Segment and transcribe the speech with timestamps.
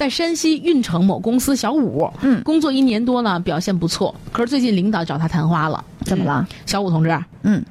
[0.00, 2.42] 在山西运城某公司小五，嗯。
[2.42, 4.14] 工作一年多呢，表现不错。
[4.32, 6.48] 可是最近领导找他谈话了，怎么了？
[6.64, 7.62] 小五同志，嗯。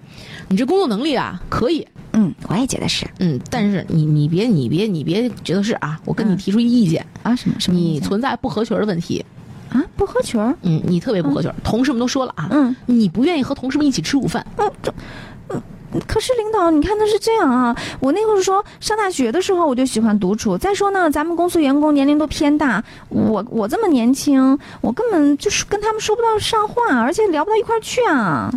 [0.48, 3.08] 你这工作能力啊可以，嗯，我也觉得是。
[3.18, 6.38] 嗯，但是你你别你别你别觉得是啊，我跟你嗯。
[6.38, 9.26] 提出一意见，啊，什么什么你存在不合群的问题，
[9.72, 12.76] 啊不合群儿，嗯，你特别不合群，同事们都说了啊，嗯。
[12.86, 14.46] 你不愿意和同事们一起吃午饭，
[16.08, 20.58] 可是领导，你看他是这样啊，我那会儿说上大学的时候我就喜欢独处。
[20.58, 28.52] 再说呢，咱们公司员工年龄都偏大，我我这么年轻，我根本就是跟他们说不到上话，而且聊不到一块儿去啊。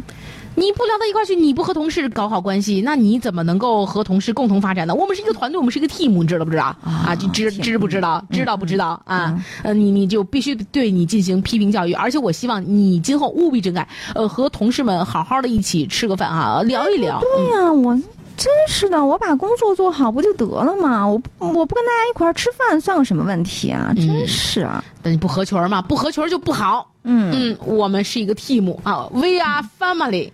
[0.55, 4.95] 你不聊到一块去，你不和同事搞好关系，那你怎么能够和同事共同发展呢？
[4.95, 6.77] 我们是一个团队，我们是一个 team，你知道不知道？
[6.85, 8.23] 啊，就知知不知道？
[8.31, 9.43] 知道不知道啊？
[9.63, 17.19] 呃，你你就必须对你进行批评教育，而且我希望你今后务必整改，呃，和同事们好好的一起吃个饭啊，聊一聊。
[17.21, 17.95] 对呀、我
[18.37, 21.07] 真是的，我把工作做好不就得了吗？
[21.07, 23.93] 我我不跟大家一块儿吃饭，算个什么问题啊？
[23.97, 25.81] 真是啊，那你不合群儿嘛？
[25.81, 26.92] 不合群儿就不好。
[27.05, 27.31] 嗯。
[27.35, 30.31] 嗯，我们是一个 team 啊，we are family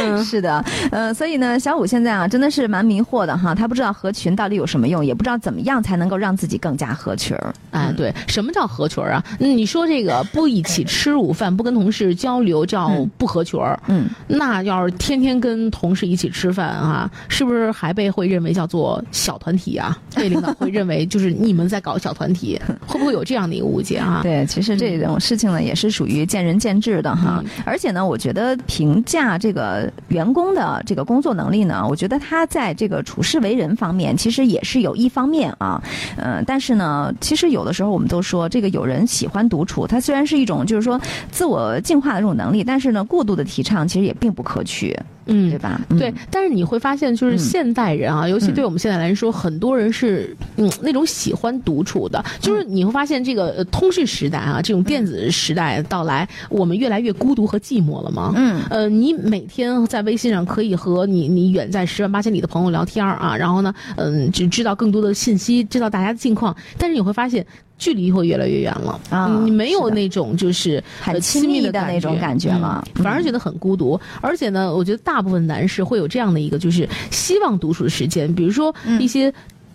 [0.00, 7.54] 嗯 是的，呃，所以呢，小五现在啊，真的是蛮迷惑的哈，他不知道合群到底有什么用，也不知道怎么样才能够让自己更加合群儿。
[7.72, 9.24] 哎，对，什么叫合群儿啊？
[9.40, 13.78] 嗯你说这个不一起吃午饭，不跟同事交流，叫不合群儿。
[13.88, 19.98] 嗯，那要是天天跟同事一起吃饭啊，是不是还被会认为叫做小团体啊？
[20.14, 24.20] 被领导会认为就是你们在搞小团体，会不会有这样的一个误解啊？
[24.22, 27.42] 对，其实这种事情呢，也是属于见仁见智的哈。
[27.64, 35.82] 而且呢，我觉得评价这个员工的这个工作能力呢，我觉得他在这个处事为人方面，其实也是有一方面啊。
[36.16, 45.58] 嗯、但是呢，其实有的时候我们都说，这个有人喜欢独处，他虽然是一种就是说自我进化的这种能力，但是呢，过度的提倡其实也并不可取，嗯对。
[45.58, 45.80] 吧？
[45.98, 52.24] 对嗯，，但是你会发现，就是嗯现代人啊，尤其嗯对我们现在来说，很多人是嗯那种喜欢独处的。
[52.40, 58.32] 就是你会发现，这个呃通讯时代啊，这种电子时代到来，我们越来越孤独和寂寞了嘛。
[58.36, 67.46] 嗯呃，你每天在微信上可以和你你远在十万八千里的朋友聊天儿啊，然后呢，嗯，只知道更多的信息，知道大家的近况，但是你会发现。
[67.82, 69.00] 距离会越来越远了。
[69.10, 72.84] 啊你没有那种就是呃很亲密的的那种感觉了。
[72.94, 74.00] 嗯反而觉得很孤独。
[74.20, 79.32] 而且呢，我觉得大部分男士会有这样的一个，就是希望独处的时间，比如说一些。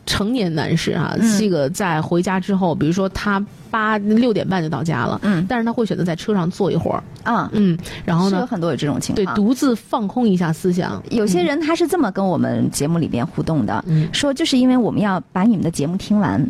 [0.09, 1.38] 成年男士啊，嗯。
[1.38, 5.46] 这个在回家之后，比如说他八六点半就到家了，嗯。
[5.50, 9.25] 但是他会选择在车上坐一会儿，啊，嗯，然后呢很多有这种情况。
[9.25, 11.03] 对，独自放空一下思想。
[11.09, 14.07] 有些人他是这么跟我们节目里边互动的，嗯。
[14.13, 16.41] 说就是因为我们要把你们的节目听完，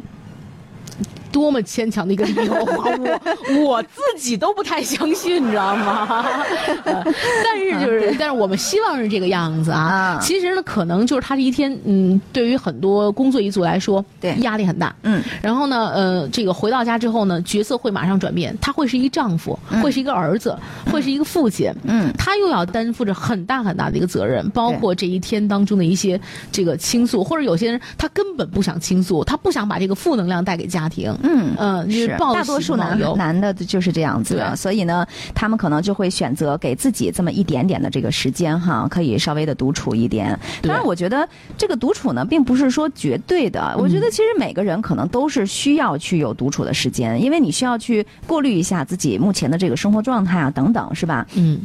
[1.32, 2.86] 多么牵强的一个理由啊！
[3.64, 6.08] 我我自己都不太相信，你知道吗？
[6.86, 7.04] 呃
[7.44, 10.20] 但是就是，但是我们希望是这个样子啊啊。
[10.22, 14.96] 其实呢，可能就是他这一天，嗯，对于很多工作一族来说，对压力很大。
[15.04, 20.58] 嗯，然后呢，呃，这个回到家之后呢，角色会马上转变，他会是一个丈夫，会是一个儿子，
[20.92, 21.72] 会是一个父亲。
[21.84, 26.20] 嗯，他又要担负着很大很大的一个责任，包括这一天当中的一些
[26.52, 31.16] 这个倾诉，或者有些人他根本不想倾诉，他不想把这个负能量带给家庭。
[31.22, 32.98] 嗯嗯，就是大多数男。
[33.16, 40.38] 男的就是这样子的，所以呢，他们可能就会选择给自己这么一点点的这个时间哈，可以稍微的独处一点。
[40.62, 43.76] 当然，我觉得这个独处呢，并不是说绝对的。
[43.78, 51.26] 我觉得其实每个人可能都是需要去有独处的时间，因为你需要去过滤一下自己目前的这个生活状态啊，等等，是吧？
[51.36, 51.60] 嗯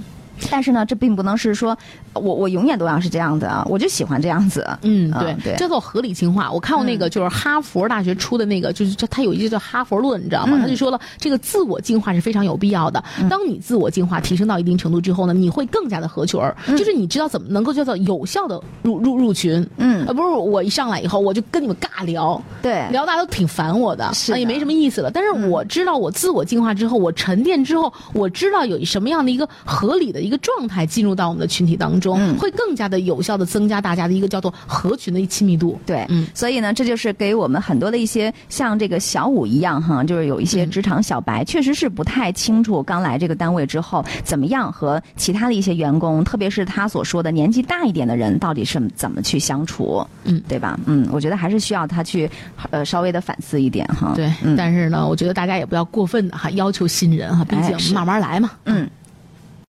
[0.50, 1.76] 但是呢，这并不能是说
[2.12, 4.66] 我我永远都要是这样的，我就喜欢这样子。
[4.82, 6.50] 嗯，对嗯，对叫做合理进化。
[6.50, 10.56] 我看过那个，就是哈佛大学出的那个，就是他有一句叫哈佛论，你知道吗？
[10.59, 13.03] 嗯他就说了，这个自我进化是非常有必要的。
[13.28, 19.66] 当你自我进化提升到一定程度之后呢，你会更加的合群儿，就是你知道怎么能够叫做有效的入入入群。
[19.76, 25.10] 嗯呃，不是我一上来以后我就跟你们尬聊，对聊大家都挺烦我的，也没什么意思了。
[25.10, 35.78] 但是我知道我自我进化之后，我沉淀之后，我知道有什么样的一个合理的一个状态进入到我们的群体当中，嗯会更加的有效的增加大家的一个叫做合群的一亲密度。
[35.84, 50.79] 对，嗯所以呢，这就是给我们很多的一些像这个小五一样哈，就是有一些职场小白，确实是不太清楚刚来这个单位之后怎么样和其他的一些员工，特别是他所说的年纪大一点的人，到底是怎么去相处，嗯，对吧？
[50.87, 52.31] 嗯，我觉得还是需要他去
[52.70, 54.12] 呃稍微的反思一点哈。
[54.14, 58.50] 对，嗯但是呢，我觉得大家也不要过分的哈要求新人哈，毕竟慢慢来嘛。
[58.64, 58.88] 嗯。